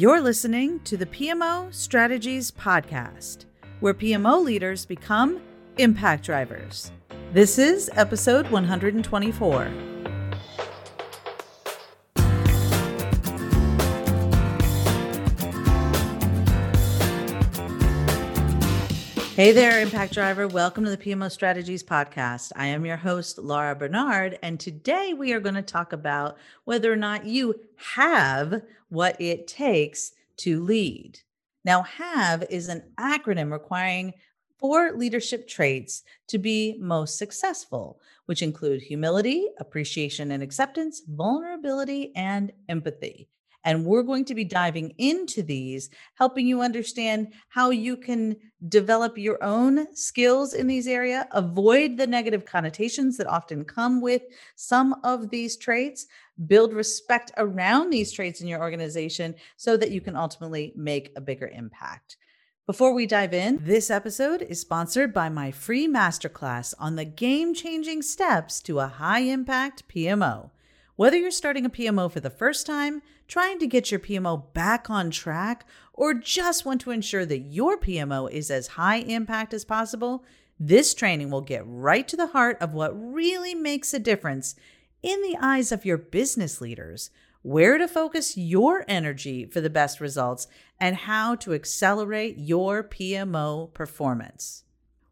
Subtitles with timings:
[0.00, 3.44] You're listening to the PMO Strategies Podcast,
[3.80, 5.42] where PMO leaders become
[5.76, 6.90] impact drivers.
[7.34, 9.89] This is episode 124.
[19.40, 20.46] Hey there, Impact Driver.
[20.46, 22.52] Welcome to the PMO Strategies Podcast.
[22.56, 26.92] I am your host, Laura Barnard, and today we are going to talk about whether
[26.92, 27.54] or not you
[27.94, 28.60] have
[28.90, 31.20] what it takes to lead.
[31.64, 34.12] Now, HAVE is an acronym requiring
[34.58, 42.52] four leadership traits to be most successful, which include humility, appreciation and acceptance, vulnerability, and
[42.68, 43.30] empathy.
[43.64, 48.36] And we're going to be diving into these, helping you understand how you can
[48.68, 54.22] develop your own skills in these areas, avoid the negative connotations that often come with
[54.56, 56.06] some of these traits,
[56.46, 61.20] build respect around these traits in your organization so that you can ultimately make a
[61.20, 62.16] bigger impact.
[62.66, 67.52] Before we dive in, this episode is sponsored by my free masterclass on the game
[67.52, 70.50] changing steps to a high impact PMO.
[71.00, 74.90] Whether you're starting a PMO for the first time, trying to get your PMO back
[74.90, 79.64] on track, or just want to ensure that your PMO is as high impact as
[79.64, 80.26] possible,
[80.58, 84.56] this training will get right to the heart of what really makes a difference
[85.02, 87.08] in the eyes of your business leaders,
[87.40, 90.48] where to focus your energy for the best results,
[90.78, 94.64] and how to accelerate your PMO performance.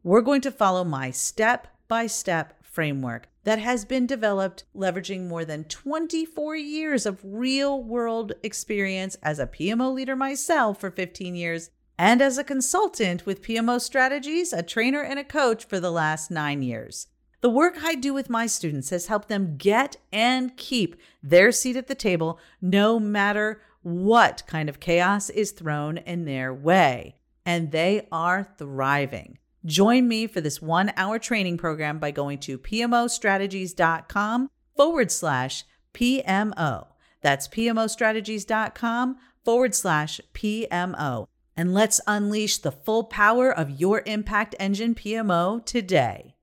[0.02, 5.42] We're going to follow my step by step framework that has been developed leveraging more
[5.42, 11.70] than 24 years of real world experience as a PMO leader myself for 15 years
[11.96, 16.30] and as a consultant with PMO strategies, a trainer, and a coach for the last
[16.30, 17.06] nine years.
[17.40, 21.76] The work I do with my students has helped them get and keep their seat
[21.76, 27.16] at the table no matter what kind of chaos is thrown in their way.
[27.46, 29.38] And they are thriving.
[29.64, 35.64] Join me for this one hour training program by going to PMOstrategies.com forward slash
[35.94, 36.86] PMO.
[37.20, 41.26] That's PMOstrategies.com forward slash PMO.
[41.56, 46.37] And let's unleash the full power of your Impact Engine PMO today.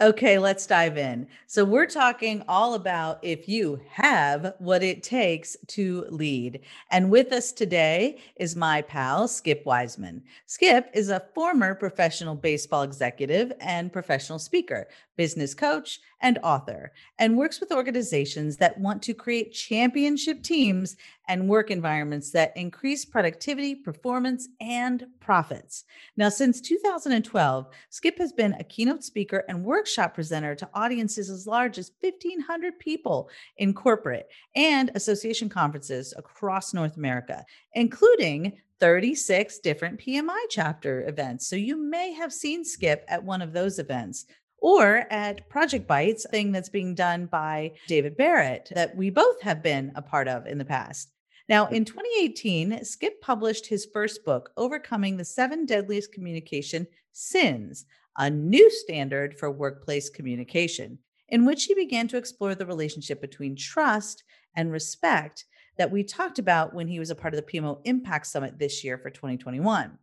[0.00, 1.28] Okay, let's dive in.
[1.46, 6.62] So, we're talking all about if you have what it takes to lead.
[6.90, 10.22] And with us today is my pal, Skip Weisman.
[10.46, 17.36] Skip is a former professional baseball executive and professional speaker, business coach, and author, and
[17.36, 20.96] works with organizations that want to create championship teams
[21.28, 25.84] and work environments that increase productivity, performance, and profits.
[26.16, 31.46] Now, since 2012, Skip has been a keynote speaker and workshop presenter to audiences as
[31.46, 34.26] large as 1,500 people in corporate
[34.56, 41.46] and association conferences across North America, including 36 different PMI chapter events.
[41.48, 44.24] So you may have seen Skip at one of those events
[44.58, 49.62] or at Project Bites, thing that's being done by David Barrett that we both have
[49.62, 51.10] been a part of in the past.
[51.48, 51.74] Now, hmm.
[51.74, 57.84] in 2018, Skip published his first book, Overcoming the Seven Deadliest Communication Sins,
[58.16, 60.98] a new standard for workplace communication,
[61.28, 64.24] in which he began to explore the relationship between trust
[64.56, 65.44] and respect
[65.76, 68.84] that we talked about when he was a part of the PMO Impact Summit this
[68.84, 69.98] year for 2021.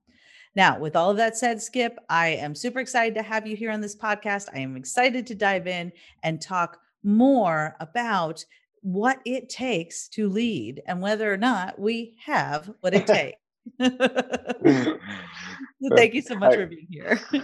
[0.56, 3.72] Now, with all of that said, Skip, I am super excited to have you here
[3.72, 4.50] on this podcast.
[4.54, 5.92] I am excited to dive in
[6.24, 8.44] and talk more about
[8.82, 13.38] what it takes to lead and whether or not we have what it takes.
[15.96, 17.22] Thank you so much for being here.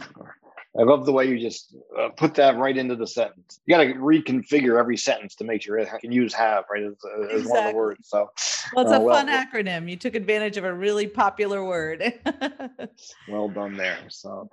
[0.78, 3.60] I love the way you just uh, put that right into the sentence.
[3.66, 6.94] You got to reconfigure every sentence to make sure it can use have right as,
[7.32, 7.50] as exactly.
[7.50, 8.10] one of the words.
[8.10, 8.30] So,
[8.74, 9.90] well, it's uh, a well, fun acronym.
[9.90, 12.14] You took advantage of a really popular word.
[13.28, 13.98] well done there.
[14.10, 14.50] So,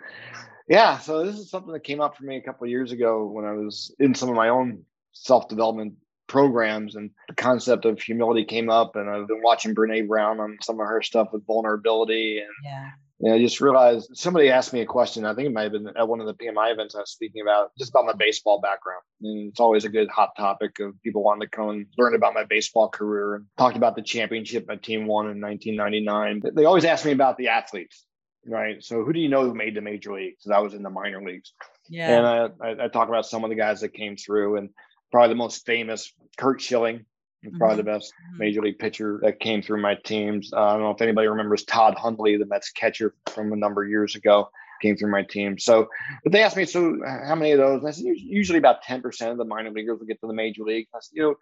[0.66, 0.98] yeah.
[0.98, 3.52] So this is something that came up for me a couple years ago when I
[3.52, 5.94] was in some of my own self development
[6.26, 10.56] programs and the concept of humility came up and I've been watching Brene Brown on
[10.62, 12.90] some of her stuff with vulnerability and yeah.
[13.20, 15.24] And I just realized somebody asked me a question.
[15.24, 17.42] I think it might have been at one of the PMI events I was speaking
[17.42, 19.02] about, just about my baseball background.
[19.22, 22.34] And it's always a good hot topic of people wanting to come and learn about
[22.34, 26.54] my baseball career and talked about the championship my team won in 1999.
[26.54, 28.04] They always ask me about the athletes,
[28.46, 28.82] right?
[28.82, 30.42] So who do you know who made the major leagues?
[30.42, 31.52] Because I was in the minor leagues.
[31.88, 32.18] Yeah.
[32.18, 34.70] And I, I, I talk about some of the guys that came through and
[35.12, 37.06] probably the most famous, Curt Schilling,
[37.52, 38.38] probably the best mm-hmm.
[38.38, 40.52] major league pitcher that came through my teams.
[40.52, 43.82] Uh, I don't know if anybody remembers Todd Hundley, the Mets catcher from a number
[43.82, 44.48] of years ago.
[44.82, 45.58] came through my team.
[45.58, 45.88] So,
[46.22, 47.80] but they asked me, so how many of those?
[47.80, 50.62] And I said, usually about 10% of the minor leaguers will get to the major
[50.62, 50.86] league.
[50.94, 51.34] I said, you know,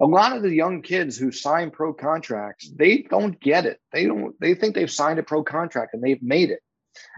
[0.00, 3.80] a lot of the young kids who sign pro contracts, they don't get it.
[3.92, 6.60] They don't, they think they've signed a pro contract and they've made it.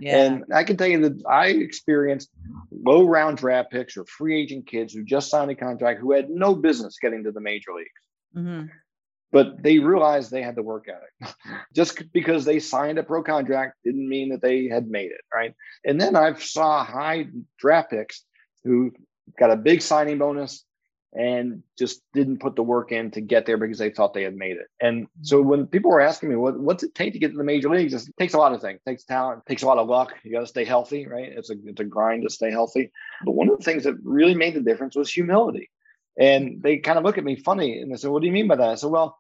[0.01, 0.25] Yeah.
[0.25, 2.31] And I can tell you that I experienced
[2.71, 6.31] low round draft picks or free agent kids who just signed a contract who had
[6.31, 7.91] no business getting to the major leagues.
[8.37, 8.67] Mm-hmm
[9.33, 11.35] but they realized they had to work at it.
[11.75, 15.55] Just because they signed a pro contract didn't mean that they had made it, right?
[15.85, 17.29] And then I saw high
[17.59, 18.25] draft picks
[18.65, 18.93] who
[19.39, 20.65] got a big signing bonus
[21.13, 24.37] and just didn't put the work in to get there because they thought they had
[24.37, 24.67] made it.
[24.81, 27.43] And so when people were asking me, what, what's it take to get to the
[27.43, 27.95] major leagues?
[27.95, 28.81] It takes a lot of things.
[28.85, 30.15] It takes talent, takes a lot of luck.
[30.23, 31.33] You got to stay healthy, right?
[31.33, 32.93] It's a, it's a grind to stay healthy.
[33.25, 35.69] But one of the things that really made the difference was humility.
[36.19, 38.49] And they kind of look at me funny and they said, What do you mean
[38.49, 38.69] by that?
[38.69, 39.17] I said, Well,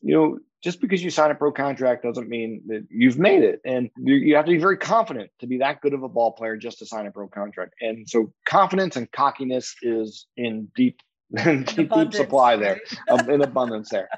[0.00, 3.60] you know, just because you sign a pro contract doesn't mean that you've made it.
[3.64, 6.56] And you have to be very confident to be that good of a ball player
[6.56, 7.74] just to sign a pro contract.
[7.80, 11.00] And so confidence and cockiness is in deep,
[11.44, 12.98] deep, deep supply there, right?
[13.08, 14.08] Um, in abundance there.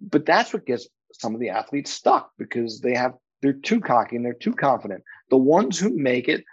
[0.00, 4.16] But that's what gets some of the athletes stuck because they have they're too cocky
[4.16, 5.04] and they're too confident.
[5.30, 6.44] The ones who make it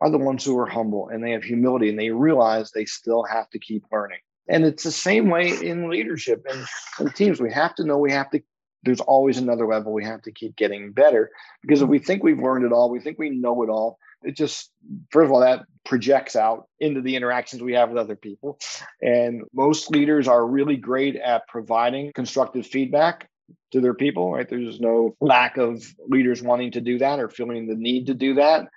[0.00, 3.24] are the ones who are humble and they have humility and they realize they still
[3.24, 4.18] have to keep learning.
[4.48, 7.40] And it's the same way in leadership and, teams.
[7.40, 8.40] We have to know we have to,
[8.84, 9.92] there's always another level.
[9.92, 11.30] We have to keep getting better
[11.62, 14.36] because if we think we've learned it all, we think we know it all, it
[14.36, 14.70] just,
[15.10, 18.58] first of all, that projects out into the interactions we have with other people.
[19.02, 23.28] And most leaders are really great at providing constructive feedback
[23.72, 24.48] to their people, right?
[24.48, 28.34] There's no lack of leaders wanting to do that or feeling the need to do
[28.34, 28.68] that.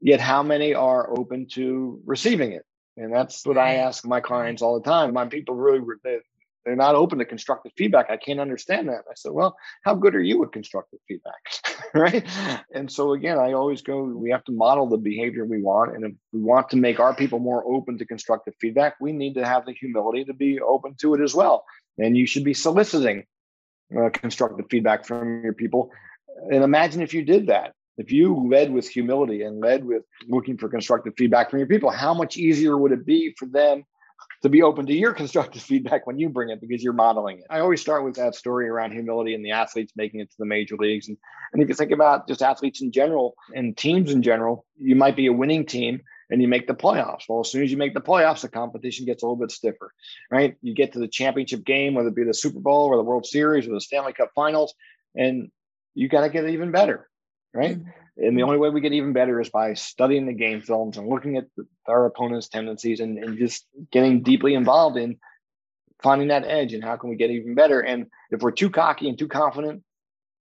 [0.00, 2.64] Yet, how many are open to receiving it?
[2.96, 5.14] And that's what I ask my clients all the time.
[5.14, 5.80] My people really,
[6.64, 8.10] they're not open to constructive feedback.
[8.10, 9.04] I can't understand that.
[9.10, 11.40] I said, well, how good are you with constructive feedback?
[11.94, 12.26] right.
[12.72, 15.96] And so again, I always go, we have to model the behavior we want.
[15.96, 19.34] And if we want to make our people more open to constructive feedback, we need
[19.34, 21.64] to have the humility to be open to it as well.
[21.98, 23.24] And you should be soliciting
[23.96, 25.90] uh, constructive feedback from your people.
[26.50, 27.72] And imagine if you did that.
[27.98, 31.90] If you led with humility and led with looking for constructive feedback from your people,
[31.90, 33.84] how much easier would it be for them
[34.42, 37.44] to be open to your constructive feedback when you bring it because you're modeling it.
[37.50, 40.46] I always start with that story around humility and the athletes making it to the
[40.46, 41.08] major leagues.
[41.08, 41.16] And,
[41.52, 45.16] and if you think about just athletes in general and teams in general, you might
[45.16, 46.00] be a winning team
[46.30, 47.24] and you make the playoffs.
[47.28, 49.92] Well, as soon as you make the playoffs, the competition gets a little bit stiffer,
[50.30, 50.56] right?
[50.62, 53.26] You get to the championship game, whether it be the Super Bowl or the World
[53.26, 54.74] Series or the Stanley Cup finals,
[55.14, 55.50] and
[55.94, 57.10] you got to get even better
[57.54, 57.78] right?
[57.78, 58.26] Mm-hmm.
[58.26, 61.08] And the only way we get even better is by studying the game films and
[61.08, 65.18] looking at the, our opponent's tendencies and, and just getting deeply involved in
[66.02, 67.80] finding that edge and how can we get even better.
[67.80, 69.82] And if we're too cocky and too confident,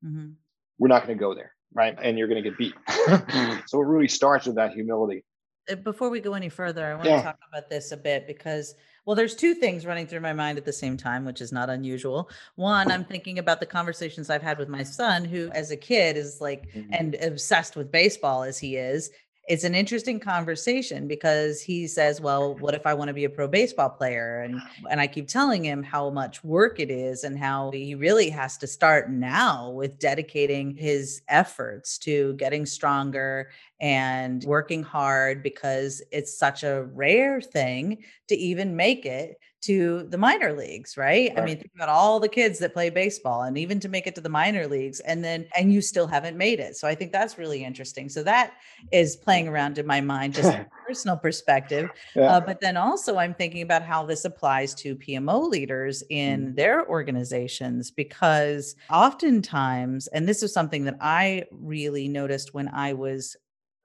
[0.04, 0.32] mm-hmm.
[0.80, 1.98] we're not going to go there, right?
[2.02, 2.74] And you're going to get beat.
[3.68, 5.24] so it really starts with that humility.
[5.70, 7.18] Uh, before we go any further, I want yeah.
[7.18, 8.76] to talk about this a bit because
[9.06, 11.70] well, there's two things running through my mind at the same time, which is not
[11.70, 12.30] unusual.
[12.56, 16.18] One, I'm thinking about the conversations I've had with my son, who as a kid
[16.18, 16.94] is like mm-hmm.
[16.94, 19.12] and obsessed with baseball as he is
[19.48, 23.30] it's an interesting conversation because he says, "Well, what if I want to be a
[23.30, 27.38] pro baseball player?" and and I keep telling him how much work it is and
[27.38, 33.50] how he really has to start now with dedicating his efforts to getting stronger
[33.82, 37.98] and working hard because it's such a rare thing
[38.28, 41.30] to even make it to the minor leagues, right?
[41.30, 41.40] right?
[41.40, 44.16] I mean, think about all the kids that play baseball and even to make it
[44.16, 46.78] to the minor leagues and then and you still haven't made it.
[46.78, 48.10] So I think that's really interesting.
[48.10, 48.54] So that
[48.92, 51.90] is playing around in my mind just personal perspective.
[52.16, 52.24] Yeah.
[52.24, 56.56] Uh, but then also I'm thinking about how this applies to PMO leaders in mm.
[56.56, 63.36] their organizations because oftentimes and this is something that I really noticed when I was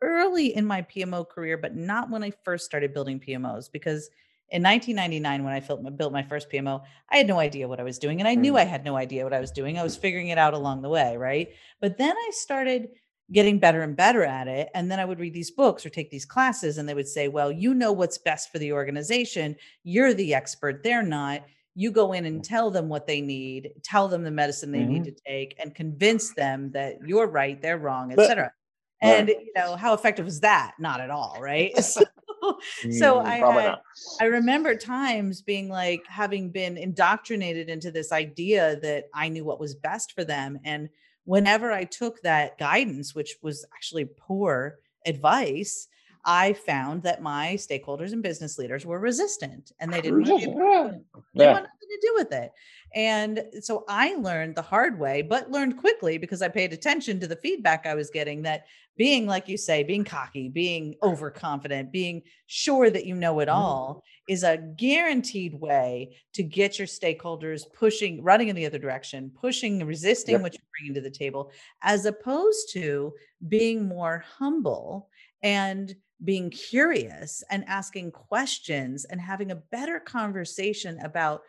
[0.03, 4.11] early in my PMO career but not when I first started building PMOs because
[4.51, 7.99] in 1999 when i built my first pmo i had no idea what i was
[7.99, 8.61] doing and i knew mm.
[8.61, 10.89] i had no idea what i was doing i was figuring it out along the
[10.89, 11.49] way right?
[11.81, 12.91] But then i started
[13.33, 16.11] getting better and better at it and then i would read these books or take
[16.11, 19.57] these classes and they would say well you know what's best for the organization.
[19.83, 20.83] You're the expert.
[20.85, 21.45] They're not.
[21.75, 24.93] You go in and tell them what they need tell them the medicine they mm-hmm.
[24.93, 28.53] need to take and convince them that you're right they're wrong etc
[29.01, 30.75] and you know how effective is that?
[30.79, 31.73] Not at all right?
[31.83, 32.03] So,
[32.91, 33.79] so mm, I had,
[34.21, 39.59] I remember times being like having been indoctrinated into this idea that I knew what
[39.59, 40.61] was best for them.
[40.65, 40.89] And
[41.25, 45.89] whenever I took that guidance, which was actually poor advice,
[46.27, 50.91] I found that my stakeholders and business leaders were resistant and they didn't want, Yeah.
[51.35, 51.53] they Yeah.
[51.53, 52.53] want nothing to do with it.
[52.95, 57.29] And so I learned the hard way, but learned quickly because I paid attention to
[57.29, 58.67] the feedback I was getting that
[58.97, 63.55] being, like you say, being cocky, being overconfident, being sure that you know it Mhm.
[63.55, 69.31] all is a guaranteed way to get your stakeholders pushing, running in the other direction,
[69.31, 70.43] pushing, resisting Yep.
[70.43, 71.53] what you're bringing to the table,
[71.83, 73.15] as opposed to
[73.49, 75.11] being more humble
[75.43, 81.43] and being curious and asking questions and having a better conversation about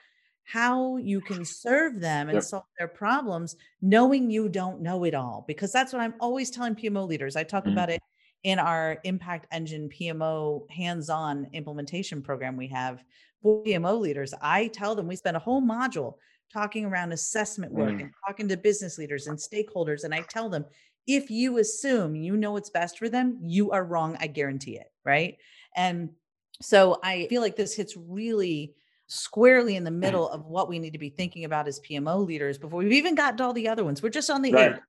[0.44, 2.44] how you can serve them and Yep.
[2.44, 6.76] solve their problems knowing you don't know it all because that's what i'm always telling
[6.76, 7.72] pmo leaders i talk Mhm.
[7.74, 8.02] about it
[8.44, 13.04] in our impact engine pmo hands-on implementation program we have
[13.42, 16.16] for pmo leaders i tell them we spend a whole module
[16.52, 18.02] talking around assessment work Mm.
[18.04, 20.66] and talking to business leaders and stakeholders and i tell them
[21.08, 24.92] if you assume you know what's best for them you are wrong i guarantee it
[25.06, 25.38] right
[25.76, 26.10] and
[26.62, 28.76] so i feel like this hits really
[29.08, 30.00] squarely in the mm.
[30.00, 33.16] middle of what we need to be thinking about as PMO leaders before we've even
[33.16, 34.04] gotten to all the other ones.
[34.04, 34.74] We're just on the Right.
[34.74, 34.82] eight.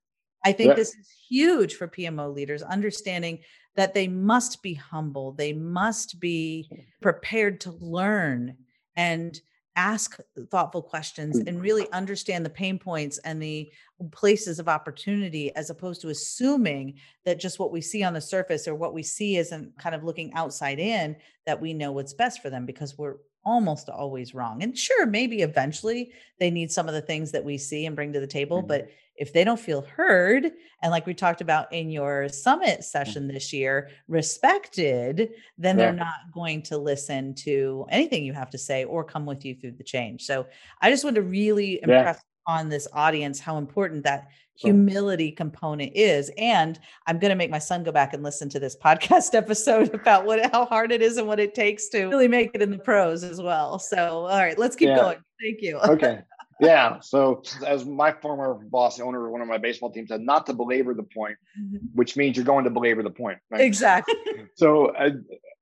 [0.45, 3.39] I think this is huge for PMO leaders, understanding
[3.75, 6.69] that they must be humble, they must be
[7.01, 8.55] prepared to learn
[8.95, 9.39] and
[9.79, 10.19] ask
[10.51, 11.47] thoughtful questions Mm.
[11.47, 13.71] and really understand the pain points and the
[14.11, 18.67] places of opportunity as opposed to assuming that just what we see on the surface
[18.67, 22.41] or what we see isn't kind of looking outside in that we know what's best
[22.41, 23.15] for them because we're
[23.49, 24.61] almost always wrong.
[24.63, 28.13] And sure, maybe eventually they need some of the things that we see and bring
[28.13, 28.67] to the table, Mhm.
[28.67, 30.51] but if they don't feel heard,
[30.81, 32.33] and like we talked about in your Mm.
[32.33, 35.85] summit session this year, respected, then Yeah.
[35.85, 39.55] they're not going to listen to anything you have to say or come with you
[39.55, 40.23] through the change.
[40.25, 40.45] So
[40.81, 41.97] I just want to really Yeah.
[41.97, 44.27] impress on this audience how important that.
[44.59, 46.31] Humility component is.
[46.37, 49.93] And I'm going to make my son go back and listen to this podcast episode
[49.93, 52.71] about what how hard it is and what it takes to really make it in
[52.71, 53.79] the pros as well.
[53.79, 54.97] So all right, let's keep Yeah.
[54.97, 55.17] going.
[55.41, 55.77] Thank you.
[55.83, 56.19] okay.
[56.59, 56.99] Yeah.
[56.99, 60.53] So, as my former boss, owner of one of my baseball teams, said, not to
[60.53, 61.77] belabor the point, mm-hmm.
[61.93, 63.37] which means you're going to belabor the point.
[63.49, 63.61] Right?
[63.61, 64.15] exactly.
[64.55, 65.11] So, I,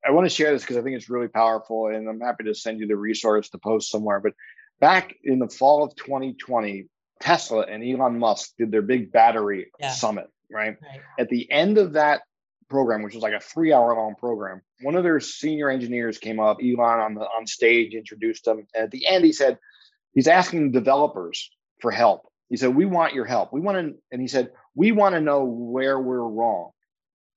[0.03, 2.55] I want to share this because I think it's really powerful, and I'm happy to
[2.55, 4.19] send you the resource to post somewhere.
[4.19, 4.33] But
[4.79, 6.87] back in the fall of 2020,
[7.19, 9.91] Tesla and Elon Musk did their big battery Yeah.
[9.91, 10.77] summit, right?
[10.81, 11.01] Right.
[11.19, 12.21] At the end of that
[12.69, 16.39] program, which was like a three hour long program, one of their senior engineers came
[16.39, 18.67] up, Elon on the on stage, introduced him.
[18.75, 19.57] And at the end, he said,
[20.13, 22.27] he's asking developers for help.
[22.49, 23.51] He said, We want your help.
[23.51, 26.71] We want to, and he said, we want to know where we're wrong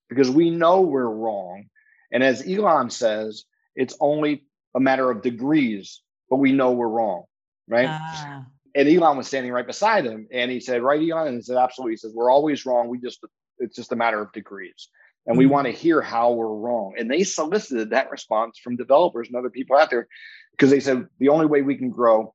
[0.09, 1.67] because we know we're wrong.
[2.13, 3.45] And as Elon says,
[3.75, 4.45] it's only
[4.75, 7.25] a matter of degrees, but we know we're wrong.
[7.69, 7.89] Right.
[7.89, 11.43] Ah, and Elon was standing right beside him, and he said, "Right, Elon," and he
[11.43, 12.89] said, "Absolutely." He says, "We're always wrong.
[12.89, 13.25] We just
[13.59, 14.89] it's just a matter of degrees,
[15.27, 15.51] and we Mhm.
[15.51, 19.51] want to hear how we're wrong." And they solicited that response from developers and other
[19.51, 20.09] people out there
[20.53, 22.35] because they said the only way we can grow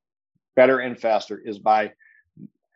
[0.54, 1.92] better and faster is by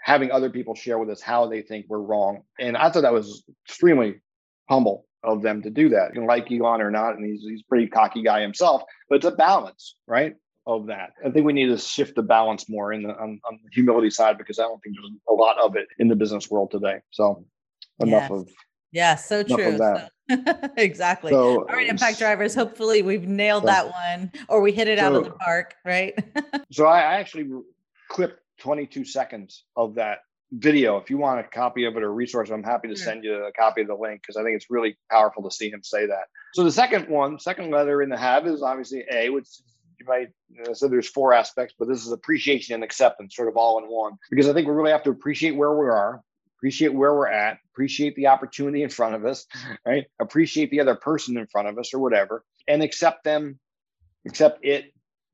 [0.03, 2.43] having other people share with us how they think we're wrong.
[2.59, 4.21] And I thought that was extremely
[4.69, 6.09] humble of them to do that.
[6.09, 9.17] You can like Elon or not, and he's he's a pretty cocky guy himself, but
[9.17, 10.35] it's a balance, right?
[10.67, 11.15] Of that.
[11.25, 14.11] I think we need to shift the balance more in the on, on the humility
[14.11, 16.99] side because I don't think there's a lot of it in the business world today.
[17.11, 17.45] So
[17.99, 18.31] enough Yes.
[18.31, 18.49] of
[18.93, 19.79] yeah, so true.
[19.79, 20.07] So-
[20.77, 21.31] exactly.
[21.31, 22.55] so All right, impact drivers.
[22.55, 26.15] Hopefully, we've nailed So- that one, or we hit it out of the park, right?
[26.73, 27.49] So I I actually
[28.09, 30.19] clipped 22 seconds of that
[30.53, 30.99] video.
[30.99, 33.05] If you want a copy of it or resource, I'm happy to Sure.
[33.07, 35.71] send you a copy of the link because I think it's really powerful to see
[35.71, 36.25] him say that.
[36.53, 39.47] So the second one, second letter in the have is obviously A, which
[40.01, 40.29] you might
[40.69, 43.85] uh, so there's four aspects, but this is appreciation and acceptance, sort of all in
[43.85, 44.15] one.
[44.31, 46.23] Because I think we really have to appreciate where we are,
[46.59, 49.47] appreciate where we're at, appreciate the opportunity in front of us,
[49.87, 50.07] right?
[50.21, 53.59] Appreciate the other person in front of us or whatever, and accept them,
[54.27, 54.93] accept it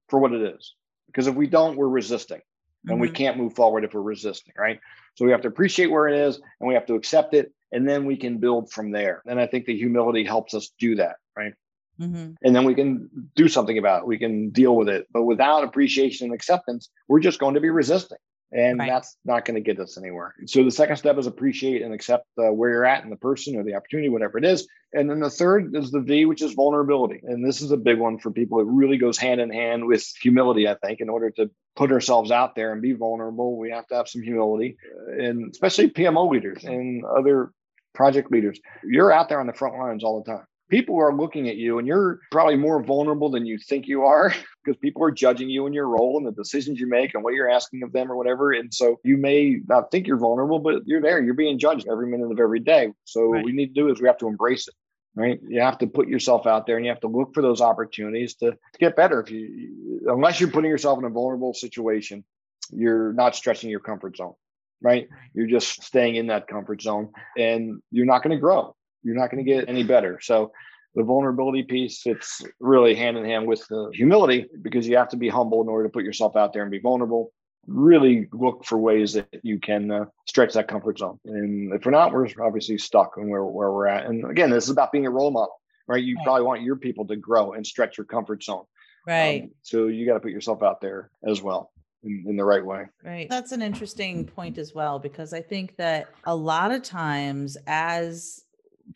[0.08, 0.74] for what it is.
[1.06, 2.40] Because if we don't, we're resisting
[2.88, 3.14] and we Mhm.
[3.14, 4.78] can't move forward if we're resisting, right?
[5.14, 7.88] So we have to appreciate where it is and we have to accept it and
[7.88, 9.22] then we can build from there.
[9.26, 11.54] And I think the humility helps us do that, right?
[12.00, 12.36] Mhm.
[12.42, 14.06] And then we can do something about it.
[14.06, 15.06] We can deal with it.
[15.12, 18.18] But without appreciation and acceptance, we're just going to be resisting.
[18.52, 18.88] And Right.
[18.88, 20.32] that's not going to get us anywhere.
[20.46, 23.56] So the second step is appreciate and accept uh, where you're at and the person
[23.56, 24.68] or the opportunity, whatever it is.
[24.92, 27.20] And then the third is the V, which is vulnerability.
[27.24, 28.60] And this is a big one for people.
[28.60, 32.30] It really goes hand in hand with humility, I think, in order to put ourselves
[32.30, 33.58] out there and be vulnerable.
[33.58, 34.76] We have to have some humility,
[35.18, 37.50] and especially PMO leaders and other
[37.94, 38.60] project leaders.
[38.84, 40.44] You're out there on the front lines all the time.
[40.68, 44.34] People are looking at you, and you're probably more vulnerable than you think you are
[44.64, 47.34] because people are judging you and your role and the decisions you make and what
[47.34, 48.52] you're asking of them or whatever.
[48.52, 51.22] And so you may not think you're vulnerable, but you're there.
[51.22, 52.92] You're being judged every minute of every day.
[53.04, 54.74] So what we need to do is we have to embrace it.
[55.14, 55.40] right?
[55.48, 58.34] You have to put yourself out there and you have to look for those opportunities
[58.36, 59.20] to, to get better.
[59.20, 62.24] If you, unless you're putting yourself in a vulnerable situation,
[62.70, 64.34] you're not stretching your comfort zone,
[64.82, 65.08] right?
[65.32, 68.75] You're just staying in that comfort zone and you're not going to grow.
[69.06, 70.18] You're not going to get any better.
[70.20, 70.52] So
[70.96, 75.16] the vulnerability piece fits really hand in hand with the humility because you have to
[75.16, 77.32] be humble in order to put yourself out there and be vulnerable
[77.66, 81.18] really look for ways that you can uh, stretch that comfort zone.
[81.24, 84.06] And if we're not, we're obviously stuck in where, where we're at.
[84.06, 86.02] And again, this is about being a role model, right?
[86.02, 86.24] You right.
[86.24, 88.64] probably want your people to grow and stretch your comfort zone.
[89.06, 89.44] Right.
[89.44, 91.70] Um, so you got to put yourself out there as well.
[92.02, 92.84] In, in the right way.
[93.02, 93.26] Right.
[93.28, 98.44] That's an interesting point as well, because I think that a lot of times as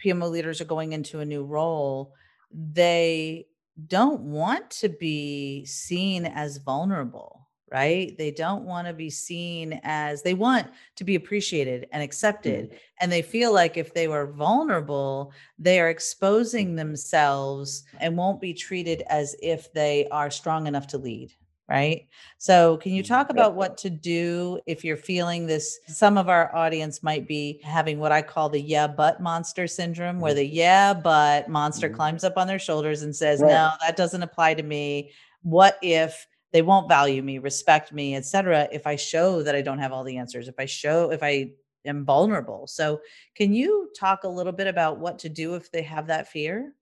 [0.04, 2.14] PMO leaders are going into a new role,
[2.52, 3.46] they
[3.86, 7.40] don't want to be seen as vulnerable
[7.70, 8.18] right?
[8.18, 10.66] They don't want to be seen as they want
[10.96, 12.66] to be appreciated and accepted.
[12.66, 12.76] Mm-hmm.
[13.00, 18.54] And they feel like if they were vulnerable, they are exposing themselves and won't be
[18.54, 21.32] treated as if they are strong enough to lead.
[21.70, 22.08] Right.
[22.38, 25.78] So, can you talk about what to do if you're feeling this?
[25.86, 30.18] Some of our audience might be having what I call the yeah, but monster syndrome,
[30.18, 30.38] where mm-hmm.
[30.38, 31.94] the yeah, but monster mm-hmm.
[31.94, 33.50] climbs up on their shoulders and says, right.
[33.50, 35.12] No, that doesn't apply to me.
[35.42, 39.78] What if they won't value me respect me etc if i show that i don't
[39.78, 41.50] have all the answers if i show if i
[41.84, 43.00] am vulnerable so
[43.34, 46.72] can you talk a little bit about what to do if they have that fear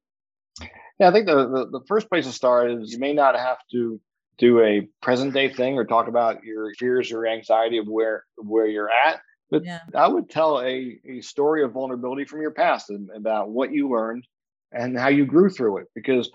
[0.99, 3.59] yeah i think the, the, the first place to start is you may not have
[3.71, 4.01] to
[4.39, 8.67] do a present day thing or talk about your fears or anxiety of where where
[8.67, 9.81] you're at but yeah.
[9.95, 13.91] i would tell a, a story of vulnerability from your past and about what you
[13.91, 14.27] learned
[14.73, 16.31] and how you grew through it because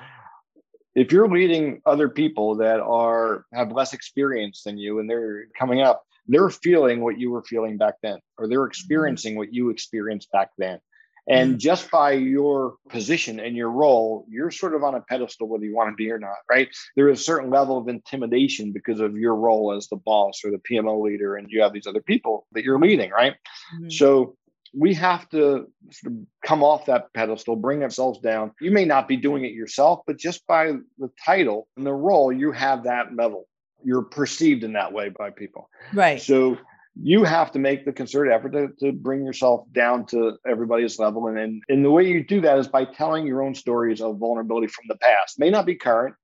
[0.95, 5.81] if you're leading other people that are have less experience than you and they're coming
[5.81, 8.67] up they're feeling what you were feeling back then or they're mm-hmm.
[8.67, 10.79] experiencing what you experienced back then
[11.27, 11.57] and mm-hmm.
[11.57, 15.75] just by your position and your role you're sort of on a pedestal whether you
[15.75, 19.15] want to be or not right there is a certain level of intimidation because of
[19.15, 22.45] your role as the boss or the pmo leader and you have these other people
[22.51, 23.33] that you're leading right
[23.75, 23.89] mm-hmm.
[23.89, 24.35] so
[24.73, 28.51] we have to sort of come off that pedestal, bring ourselves down.
[28.59, 32.31] You may not be doing it yourself, but just by the title and the role,
[32.33, 33.47] you have that level.
[33.83, 35.69] You're perceived in that way by people.
[35.93, 36.19] Right.
[36.19, 36.57] So
[36.95, 41.27] you have to make the concerted effort to, to bring yourself down to everybody's level.
[41.27, 44.17] And, and, and the way you do that is by telling your own stories of
[44.17, 45.39] vulnerability from the past.
[45.39, 46.15] May not be current,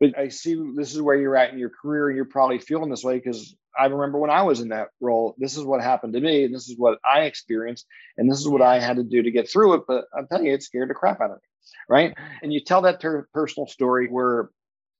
[0.00, 2.90] but I see this is where you're at in your career, and you're probably feeling
[2.90, 6.14] this way because I remember when I was in that role, this is what happened
[6.14, 9.04] to me, and this is what I experienced, and this is what I had to
[9.04, 9.82] do to get through it.
[9.86, 11.48] But I'm telling you, it scared the crap out of me,
[11.88, 12.14] right?
[12.42, 14.50] And you tell that ter- personal story where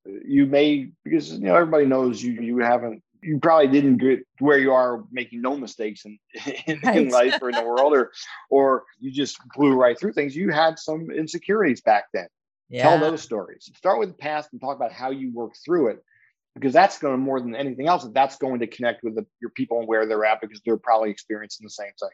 [0.04, 4.58] you may, because you know everybody knows you you haven't, you probably didn't get where
[4.58, 6.18] you are making no mistakes in
[6.66, 6.96] in, right.
[6.96, 8.12] in life or in the world, or
[8.50, 10.36] or you just blew right through things.
[10.36, 12.28] You had some insecurities back then.
[12.68, 12.82] Yeah.
[12.82, 13.70] Tell those stories.
[13.76, 16.04] Start with the past and talk about how you worked through it
[16.54, 19.50] because that's going to more than anything else that's going to connect with the, your
[19.50, 22.10] people and where they're at because they're probably experiencing the same thing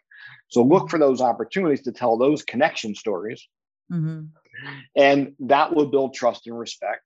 [0.48, 3.46] so look for those opportunities to tell those connection stories
[3.92, 4.24] mm-hmm.
[4.96, 7.02] and that will build trust and respect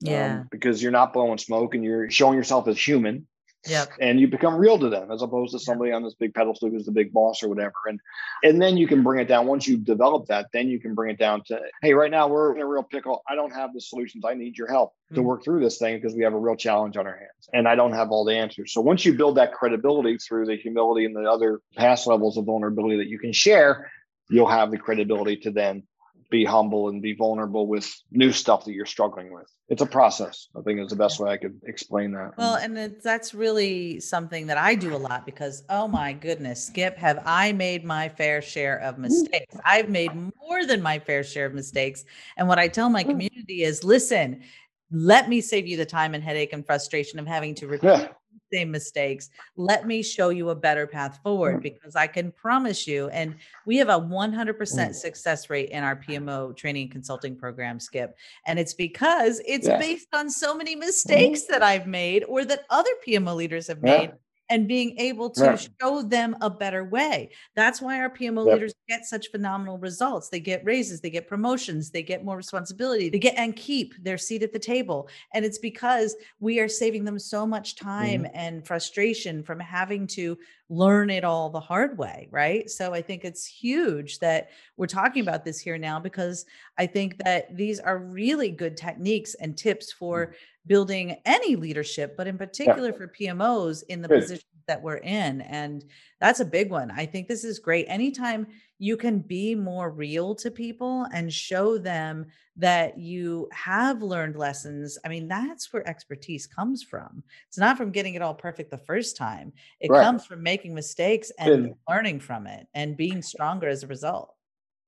[0.00, 3.26] yeah um, because you're not blowing smoke and you're showing yourself as human
[3.68, 3.92] Yep.
[4.00, 6.86] And you become real to them as opposed to somebody on this big pedestal who's
[6.86, 7.74] the big boss or whatever.
[7.86, 8.00] And
[8.42, 9.46] and then you can bring it down.
[9.46, 12.54] Once you've developed that, then you can bring it down to, hey, right now we're
[12.54, 13.22] in a real pickle.
[13.28, 14.24] I don't have the solutions.
[14.26, 15.16] I need your help mm-hmm.
[15.16, 17.48] to work through this thing because we have a real challenge on our hands.
[17.52, 18.72] And I don't have all the answers.
[18.72, 22.44] So once you build that credibility through the humility and the other past levels of
[22.44, 23.90] vulnerability that you can share,
[24.28, 25.84] you'll have the credibility to then
[26.30, 29.50] be humble and be vulnerable with new stuff that you're struggling with.
[29.68, 30.48] It's a process.
[30.56, 32.32] I think is the best way I could explain that.
[32.36, 36.66] Well, and it, that's really something that I do a lot because, oh my goodness,
[36.66, 39.56] Skip, have I made my fair share of mistakes?
[39.64, 42.04] I've made more than my fair share of mistakes.
[42.36, 43.10] And what I tell my mm.
[43.10, 44.42] community is listen,
[44.90, 48.08] let me save you the time and headache and frustration of having to repeat yeah
[48.52, 49.30] same mistakes.
[49.56, 51.62] Let me show you a better path forward mm.
[51.62, 54.94] because I can promise you, and we have a 100% mm.
[54.94, 58.16] success rate in our PMO training and consulting program, Skip.
[58.46, 59.78] And it's because it's yeah.
[59.78, 64.10] based on so many mistakes that I've made or that other PMO leaders have made.
[64.10, 64.16] Yeah
[64.48, 65.68] and being able to right.
[65.80, 67.30] show them a better way.
[67.54, 68.54] That's why our PMO yep.
[68.54, 70.28] leaders get such phenomenal results.
[70.28, 74.18] They get raises, they get promotions, they get more responsibility, they get and keep their
[74.18, 75.08] seat at the table.
[75.34, 78.36] And it's because we are saving them so much time mm-hmm.
[78.36, 82.68] and frustration from having to learn it all the hard way, right?
[82.68, 86.44] So I think it's huge that we're talking about this here now because
[86.76, 90.34] I think that these are really good techniques and tips for mm-hmm.
[90.66, 92.96] building any leadership, but in particular yeah.
[92.96, 94.22] for PMOs in the Good.
[94.22, 95.84] position that we're in and
[96.20, 98.46] that's a big one i think this is great anytime
[98.78, 104.98] you can be more real to people and show them that you have learned lessons
[105.04, 107.22] i mean that's where expertise comes from.
[107.48, 109.52] It's not from getting it all perfect the first time.
[109.80, 110.02] It right.
[110.02, 114.34] comes from making mistakes and, and learning from it and being stronger as a result.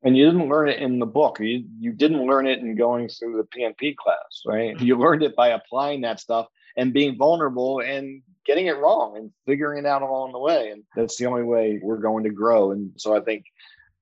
[0.03, 1.41] And you didn't learn it in the book.
[1.41, 4.75] You you didn't learn it in going through the pmp class right?
[4.75, 4.85] Mm-hmm.
[4.85, 6.47] You learned it by applying that stuff
[6.77, 10.71] and being vulnerable and getting it wrong and figuring it out along the way.
[10.71, 12.73] And that's the only way we're going to grow.
[12.73, 13.45] And so i think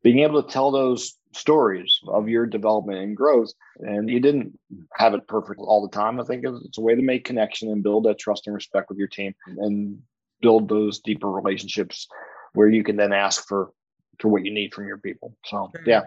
[0.03, 4.59] being able to tell those stories of your development and growth and you didn't
[4.95, 7.83] have it perfect all the time i think it's a way to make connection and
[7.83, 9.99] build that trust and respect with your team and
[10.41, 12.09] build those deeper relationships
[12.55, 13.71] where you can then ask for
[14.19, 15.37] for what you need from your people.
[15.45, 16.05] So yeah.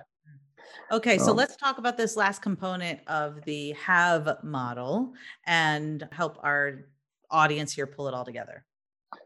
[0.92, 5.14] Okay, so um, let's talk about this last component of the have model
[5.46, 6.86] and help our
[7.30, 8.66] audience here pull it all together.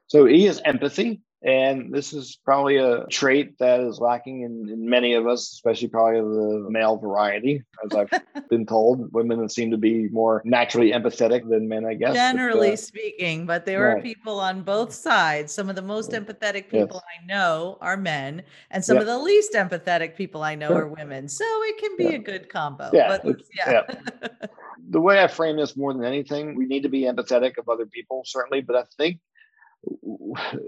[0.07, 1.21] So E is empathy.
[1.43, 5.89] And this is probably a trait that is lacking in, in many of us, especially
[5.89, 8.09] probably the male variety, as I've
[8.49, 9.11] been told.
[9.11, 12.13] Women seem to be more naturally empathetic than men, I guess.
[12.13, 13.97] Generally but, uh, speaking, but there right.
[13.97, 15.53] are people on both sides.
[15.53, 17.21] Some of the most empathetic people yes.
[17.21, 21.27] I know are men, and some of the least empathetic people I know are women.
[21.27, 22.89] So it can be a good combo.
[22.93, 23.17] Yeah.
[23.21, 23.81] But, yeah.
[24.21, 24.27] yeah.
[24.89, 27.85] the way I frame this more than anything, we need to be empathetic of other
[27.85, 29.19] people, certainly, but I think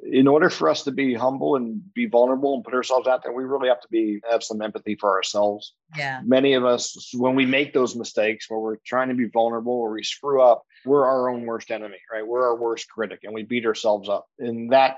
[0.04, 3.32] in order for us to be humble and be vulnerable and put ourselves out there,
[3.32, 5.74] we really have to be have some empathy for ourselves.
[5.98, 6.22] Yeah.
[6.24, 9.92] Many of us, when we make those mistakes, where we're trying to be vulnerable or
[9.92, 12.28] we screw up, we're our own worst enemy, right?
[12.28, 14.98] We're our worst critic, and we beat ourselves up, and that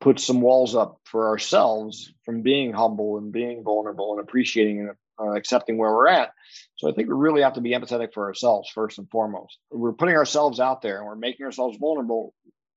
[0.00, 4.90] puts some walls up for ourselves from being humble and being vulnerable and appreciating and
[5.18, 6.32] uh, accepting where we're at.
[6.76, 9.56] So I think we really have to be empathetic for ourselves first and foremost.
[9.70, 12.34] We're putting ourselves out there and we're making ourselves vulnerable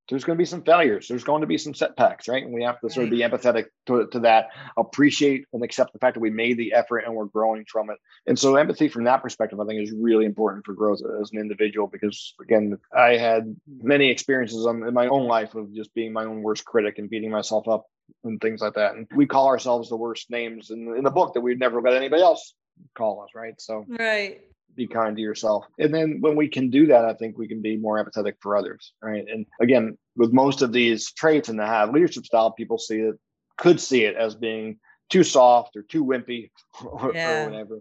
[0.09, 1.07] there's going to be some failures.
[1.07, 2.43] There's going to be some setbacks, right?
[2.43, 5.99] And we have to sort of be empathetic to, to that, appreciate and accept the
[5.99, 7.97] fact that we made the effort and we're growing from it.
[8.25, 11.39] And so, empathy from that perspective, I think, is really important for growth as an
[11.39, 16.25] individual because, again, I had many experiences in my own life of just being my
[16.25, 17.85] own worst critic and beating myself up
[18.23, 18.95] and things like that.
[18.95, 21.95] And we call ourselves the worst names in, in the book that we'd never let
[21.95, 22.53] anybody else
[22.95, 23.59] call us, right?
[23.59, 24.41] So, right
[24.77, 25.65] be kind to yourself.
[25.77, 28.55] And then when we can do that, I think we can be more empathetic for
[28.55, 28.93] others.
[29.01, 29.25] Right.
[29.27, 33.15] And again, with most of these traits and the have leadership style, people see it,
[33.57, 36.51] could see it as being too soft or too wimpy
[36.85, 37.43] or, yeah.
[37.43, 37.79] or whatever.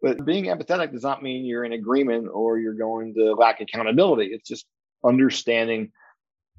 [0.00, 4.26] But being empathetic does not mean you're in agreement or you're going to lack accountability.
[4.26, 4.66] It's just
[5.04, 5.92] understanding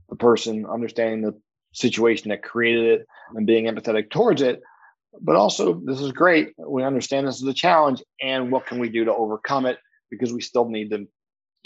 [0.09, 1.39] the person, understanding the
[1.73, 4.61] situation that created it, and being empathetic towards it,
[5.21, 6.53] but also this is great.
[6.57, 9.77] We understand this is a challenge, and what can we do to overcome it?
[10.09, 11.07] Because we still need to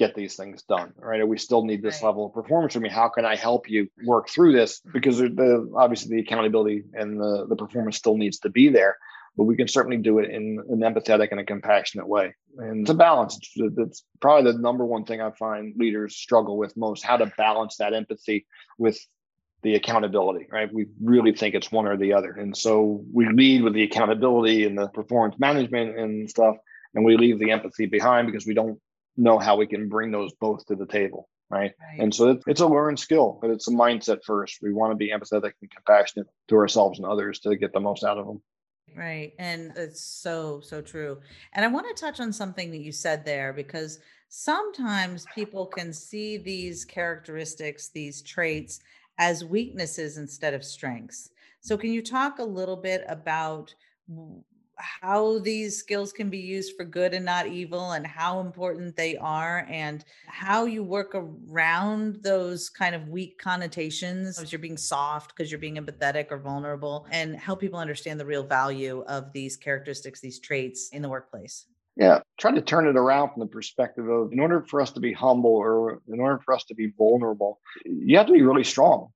[0.01, 1.27] get these things done, right?
[1.27, 2.07] we still need this right.
[2.07, 2.89] level of performance from me.
[2.89, 4.79] How can I help you work through this?
[4.79, 4.91] Mm-hmm.
[4.93, 8.97] Because the obviously the accountability and the, the performance still needs to be there,
[9.37, 12.33] but we can certainly do it in an empathetic and a compassionate way.
[12.57, 13.37] And it's a balance.
[13.37, 17.31] It's, it's probably the number one thing I find leaders struggle with most: how to
[17.37, 18.47] balance that empathy
[18.79, 18.99] with
[19.63, 20.71] the accountability, right?
[20.74, 22.32] We really think it's one or the other.
[22.32, 26.58] And so we lead with the accountability and the performance management and stuff,
[26.93, 28.80] and we leave the empathy behind because we don't
[29.17, 31.28] know how we can bring those both to the table.
[31.50, 31.74] Right?
[31.82, 32.00] right.
[32.00, 34.60] And so it's, it's a learned skill, but it's a mindset first.
[34.62, 38.06] We want to be empathetic and compassionate to ourselves and others to get the most
[38.06, 38.41] out of them.
[38.95, 39.34] Right.
[39.38, 41.19] And it's so, so true.
[41.54, 45.91] And I want to touch on something that you said there because sometimes people can
[45.91, 48.80] see these characteristics, these traits
[49.17, 51.30] as weaknesses instead of strengths.
[51.62, 53.74] So, can you talk a little bit about
[54.78, 59.15] how these skills can be used for good and not evil, and how important they
[59.17, 65.36] are, and how you work around those kind of weak connotations as you're being soft
[65.36, 69.56] because you're being empathetic or vulnerable, and help people understand the real value of these
[69.56, 71.67] characteristics, these traits in the workplace?
[72.01, 74.99] Yeah, try to turn it around from the perspective of in order for us to
[74.99, 78.63] be humble or in order for us to be vulnerable, you have to be really
[78.63, 79.09] strong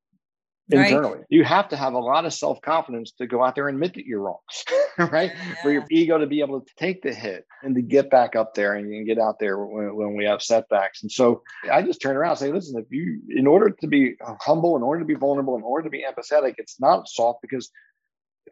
[0.70, 1.18] internally.
[1.18, 1.26] Right.
[1.30, 3.96] You have to have a lot of self confidence to go out there and admit
[3.96, 4.38] that you're wrong,
[5.00, 5.32] right?
[5.36, 5.56] Yeah.
[5.64, 8.54] For your ego to be able to take the hit and to get back up
[8.54, 11.02] there and, and get out there when, when, we have setbacks.
[11.02, 14.14] And so I just turn around and say, listen, if you, in order to be
[14.24, 17.40] uh, humble, in order to be vulnerable, in order to be empathetic, it's not soft
[17.42, 17.72] because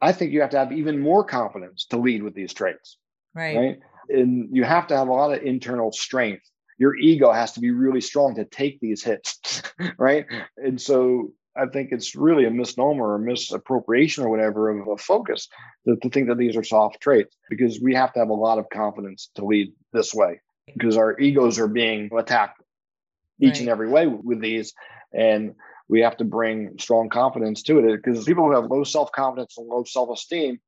[0.01, 2.97] I think you have to have even more confidence to lead with these traits.
[3.35, 3.57] Right.
[3.57, 6.43] Right and you have to have a lot of internal strength
[6.77, 9.61] your ego has to be really strong to take these hits
[9.97, 10.25] right
[10.57, 15.47] and so i think it's really a misnomer or misappropriation or whatever of a focus
[15.85, 18.59] to, to think that these are soft traits because we have to have a lot
[18.59, 20.39] of confidence to lead this way
[20.73, 22.61] because our egos are being attacked
[23.39, 23.59] each right.
[23.61, 24.73] and every way with these
[25.13, 25.53] and
[25.89, 29.57] we have to bring strong confidence to it because people who have low self confidence
[29.57, 30.59] and low self esteem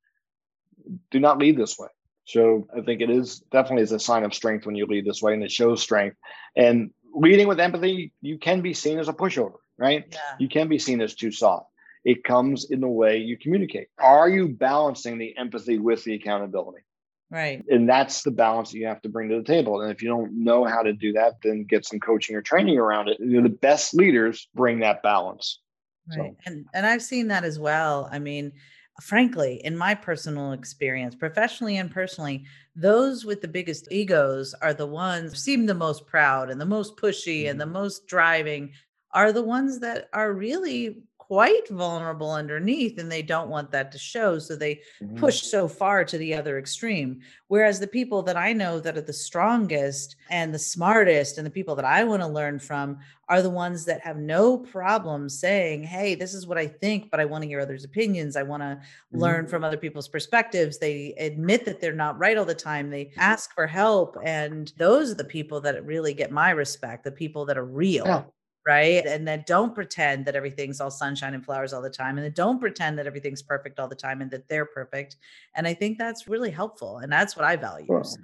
[1.12, 1.88] do not lead this way.
[2.26, 5.22] So I think it is definitely is a sign of strength when you lead this
[5.22, 6.18] way, and it shows strength.
[6.56, 10.06] And leading with empathy, you can be seen as a pushover, right?
[10.12, 10.20] Yeah.
[10.40, 11.68] You can be seen as too soft.
[12.04, 13.88] It comes in the way you communicate.
[14.00, 16.84] Are you balancing the empathy with the accountability?
[17.32, 17.64] Right.
[17.70, 19.82] And that's the balance that you have to bring to the table.
[19.82, 22.78] And if you don't know how to do that, then get some coaching or training
[22.78, 23.18] around it.
[23.20, 25.60] You know, the best leaders bring that balance.
[26.08, 26.34] Right.
[26.34, 26.36] So.
[26.46, 28.08] And and I've seen that as well.
[28.12, 28.52] I mean,
[29.02, 34.86] frankly, in my personal experience, professionally and personally, those with the biggest egos are the
[34.86, 37.52] ones seem the most proud and the most pushy mm-hmm.
[37.52, 37.74] and the mm-hmm.
[37.74, 38.72] most driving
[39.12, 43.98] are the ones that are really quite vulnerable underneath and they don't want that to
[43.98, 45.16] show so they mm-hmm.
[45.18, 47.20] push so far to the other extreme.
[47.48, 51.52] Whereas the people that i know that are the strongest and the smartest and the
[51.52, 55.84] people that i want to learn from are the ones that have no problem saying
[55.84, 58.36] hey this is what i think but i want to hear others opinions.
[58.36, 59.20] I want to mm-hmm.
[59.20, 60.78] learn from other people's perspectives.
[60.78, 62.90] They admit that they're not right all the time.
[62.90, 67.12] They ask for help and those are the people that really get my respect the
[67.12, 68.06] people that are real.
[68.06, 68.24] Yeah
[68.66, 69.06] right?
[69.06, 72.18] And then don't pretend that everything's all sunshine and flowers all the time.
[72.18, 75.18] And then don't pretend that everything's perfect all the time and that they're perfect.
[75.56, 76.98] And I think that's really helpful.
[76.98, 77.86] And that's what I value.
[77.88, 78.04] Wow.
[78.04, 78.18] So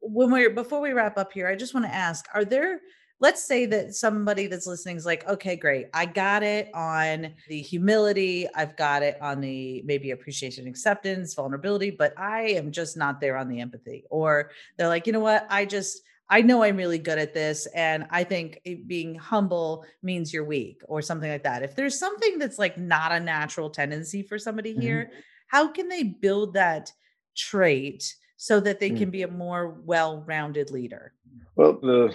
[0.00, 2.80] when we're before we wrap up here, I just want to ask, are there
[3.20, 5.86] let's say that somebody that's listening is like, okay, great.
[5.94, 8.46] I got it on the humility.
[8.54, 13.38] I've got it on the maybe appreciation, acceptance, vulnerability, but I am just not there
[13.38, 14.04] on the empathy.
[14.10, 15.46] Or they're like, you know what?
[15.48, 17.66] I just, I know I'm really good at this.
[17.74, 21.62] And I think being humble means you're weak or something like that.
[21.62, 24.82] If there's something that's like not a natural tendency for somebody mm-hmm.
[24.82, 25.10] here,
[25.48, 26.92] how can they build that
[27.36, 28.98] trait so that they mm-hmm.
[28.98, 31.12] can be a more well rounded leader?
[31.54, 32.14] Well, the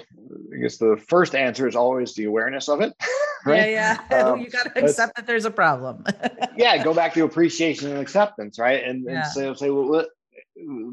[0.53, 2.93] I guess the first answer is always the awareness of it.
[3.43, 3.71] Right?
[3.71, 4.23] Yeah, yeah.
[4.23, 6.05] Um, you got to accept that there's a problem.
[6.55, 8.83] yeah, go back to appreciation and acceptance, right?
[8.83, 9.23] And, and yeah.
[9.23, 10.05] say, say, well,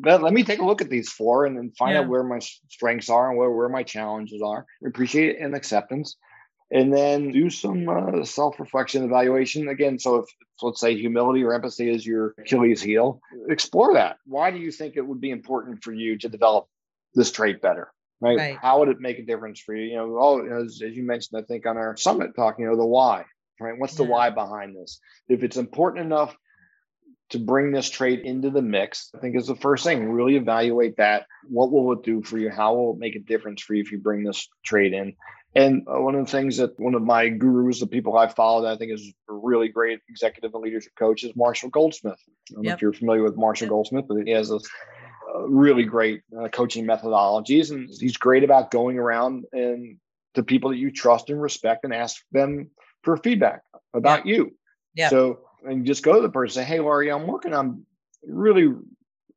[0.05, 2.01] let, let me take a look at these four and then find yeah.
[2.01, 4.67] out where my strengths are and where, where my challenges are.
[4.87, 6.17] Appreciate it and acceptance.
[6.71, 9.69] And then do some uh, self reflection evaluation.
[9.69, 10.27] Again, so if
[10.61, 14.19] let's say humility or empathy is your Achilles heel, explore that.
[14.27, 16.67] Why do you think it would be important for you to develop
[17.15, 17.91] this trait better?
[18.21, 18.37] Right?
[18.37, 18.59] right.
[18.61, 19.93] How would it make a difference for you?
[19.93, 22.77] You know, all as, as you mentioned, I think on our summit talk, you know,
[22.77, 23.25] the why,
[23.61, 23.79] right?
[23.79, 24.11] What's the yeah.
[24.11, 25.01] why behind this?
[25.29, 26.37] If it's important enough
[27.31, 30.11] to bring this trade into the mix, I think is the first thing.
[30.11, 31.27] Really evaluate that.
[31.49, 32.51] What will it do for you?
[32.51, 35.15] How will it make a difference for you if you bring this trade in?
[35.55, 38.63] And uh, one of the things that one of my gurus, the people I follow
[38.63, 42.19] that I think is a really great executive and leadership coach is Marshall Goldsmith.
[42.29, 42.71] I don't yep.
[42.71, 43.71] know if you're familiar with Marshall yep.
[43.71, 44.61] Goldsmith, but he has a
[45.47, 49.99] really great uh, coaching methodologies, and he's great about going around and
[50.35, 52.71] to people that you trust and respect and ask them
[53.03, 53.63] for feedback
[53.95, 54.37] about yep.
[54.37, 54.57] you.
[54.95, 55.09] Yeah.
[55.09, 57.85] So and just go to the person say, Hey, Laurie, I'm working on
[58.27, 58.73] really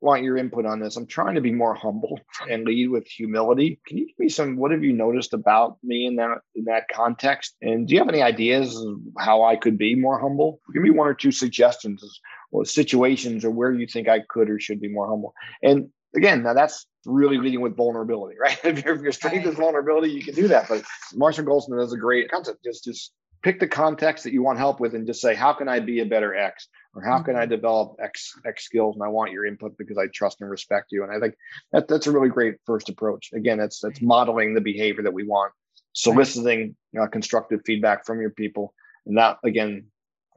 [0.01, 0.97] want your input on this.
[0.97, 3.79] I'm trying to be more humble and lead with humility.
[3.85, 6.87] Can you give me some what have you noticed about me in that in that
[6.91, 7.55] context?
[7.61, 8.83] And do you have any ideas
[9.19, 10.59] how I could be more humble?
[10.73, 12.03] Give me one or two suggestions
[12.51, 15.33] or situations or where you think I could or should be more humble.
[15.61, 18.59] And again, now that's really leading with vulnerability, right?
[18.63, 20.67] if, your, if your strength is vulnerability, you can do that.
[20.67, 22.63] But Marshall Goldsmith has a great concept.
[22.63, 25.67] Just just pick the context that you want help with and just say how can
[25.67, 26.67] i be a better x?
[26.93, 27.51] Or how can i mm-hmm.
[27.51, 28.95] develop x x skills?
[28.95, 31.03] And i want your input because i trust and respect you.
[31.03, 31.35] And i think
[31.71, 33.31] that, that's a really great first approach.
[33.33, 35.53] Again that's that's modeling the behavior that we want
[35.93, 38.73] soliciting uh, constructive feedback from your people.
[39.05, 39.87] And that again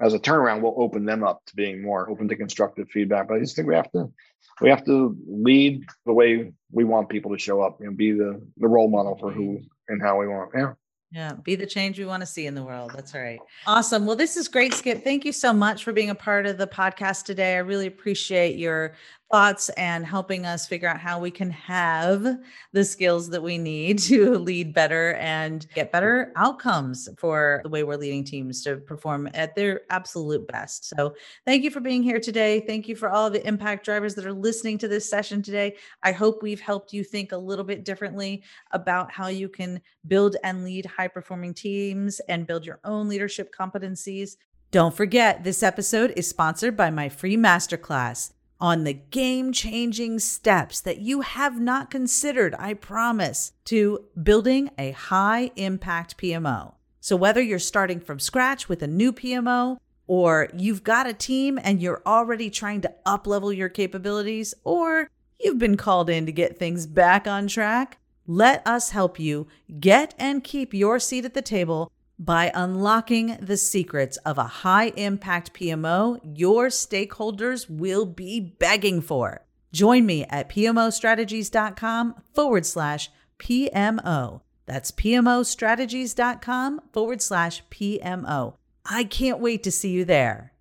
[0.00, 3.28] as a turnaround will open them up to being more open to constructive feedback.
[3.28, 4.12] But i just think we have to
[4.60, 7.96] we have to lead the way we want people to show up and you know,
[7.96, 10.50] be the the role model for who and how we want.
[10.54, 10.72] Yeah
[11.14, 12.90] yeah, be the change we want to see in the world.
[12.92, 13.38] That's right.
[13.66, 14.04] Awesome.
[14.04, 15.04] Well, this is great, Skip.
[15.04, 17.54] Thank you so much for being a part of the podcast today.
[17.54, 18.94] I really appreciate your
[19.34, 22.38] thoughts and helping us figure out how we can have
[22.70, 27.82] the skills that we need to lead better and get better outcomes for the way
[27.82, 30.88] we're leading teams to perform at their absolute best.
[30.88, 32.60] So, thank you for being here today.
[32.60, 35.78] Thank you for all the impact drivers that are listening to this session today.
[36.04, 40.36] I hope we've helped you think a little bit differently about how you can build
[40.44, 44.36] and lead high performing teams and build your own leadership competencies.
[44.70, 50.80] Don't forget, this episode is sponsored by my free masterclass on the game changing steps
[50.80, 56.74] that you have not considered, I promise, to building a high impact PMO.
[57.00, 61.58] So, whether you're starting from scratch with a new PMO, or you've got a team
[61.62, 66.58] and you're already trying to uplevel your capabilities, or you've been called in to get
[66.58, 69.46] things back on track, let us help you
[69.80, 71.92] get and keep your seat at the table
[72.24, 79.44] By unlocking the secrets of a high impact PMO, your stakeholders will be begging for.
[79.74, 84.40] Join me at PMOstrategies.com forward slash PMO.
[84.64, 88.54] That's PMOstrategies.com forward slash PMO.
[88.86, 90.53] I can't wait to see you there.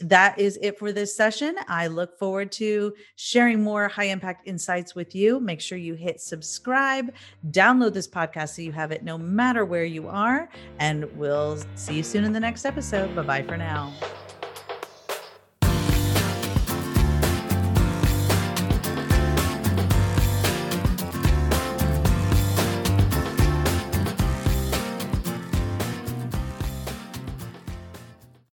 [0.00, 1.56] That is it for this session.
[1.68, 5.38] I look forward to sharing more high impact insights with you.
[5.38, 7.14] Make sure you hit subscribe,
[7.50, 10.48] download this podcast so you have it no matter where you are.
[10.80, 13.14] And we'll see you soon in the next episode.
[13.14, 13.94] Bye bye for now.